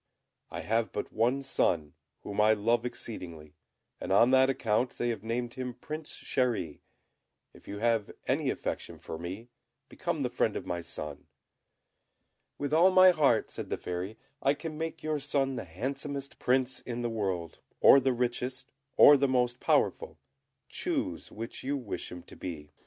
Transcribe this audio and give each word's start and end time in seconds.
I 0.49 0.61
have 0.61 0.91
but 0.91 1.13
one 1.13 1.43
son, 1.43 1.93
whom 2.21 2.41
I 2.41 2.53
love 2.53 2.87
exceedingly, 2.87 3.53
and 3.99 4.11
on 4.11 4.31
that 4.31 4.49
account 4.49 4.97
they 4.97 5.09
have 5.09 5.21
named 5.23 5.53
him 5.53 5.75
Prince 5.75 6.15
Chéri; 6.17 6.79
if 7.53 7.67
you 7.67 7.77
have 7.77 8.09
any 8.25 8.49
affection 8.49 8.97
for 8.97 9.19
me, 9.19 9.49
become 9.89 10.21
the 10.21 10.31
friend 10.31 10.55
of 10.55 10.65
my 10.65 10.81
son." 10.81 11.27
"With 12.57 12.73
all 12.73 12.89
my 12.89 13.11
heart," 13.11 13.51
said 13.51 13.69
the 13.69 13.77
Fairy; 13.77 14.17
"I 14.41 14.55
can 14.55 14.75
make 14.75 15.03
your 15.03 15.19
son 15.19 15.55
the 15.55 15.65
handsomest 15.65 16.39
Prince 16.39 16.79
in 16.79 17.03
the 17.03 17.07
world, 17.11 17.59
or 17.79 17.99
the 17.99 18.11
richest, 18.11 18.71
or 18.97 19.17
the 19.17 19.27
most 19.27 19.59
powerful; 19.59 20.17
choose 20.67 21.31
which 21.31 21.63
you 21.63 21.77
wish 21.77 22.11
him 22.11 22.23
to 22.23 22.35
be." 22.35 22.71